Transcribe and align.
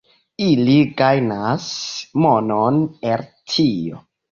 Ili 0.45 0.77
gajnas 1.01 1.67
monon 2.25 2.83
el 3.13 3.25
tio. 3.55 4.05